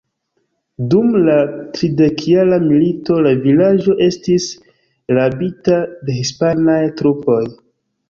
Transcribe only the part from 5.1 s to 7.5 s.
rabita de hispanaj trupoj.